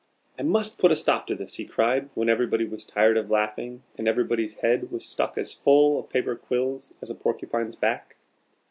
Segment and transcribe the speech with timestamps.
[0.39, 3.83] "I must put a stop to this," he cried, when everybody was tired of laughing,
[3.99, 8.15] and everybody's head was stuck as full of paper quills as a porcupine's back.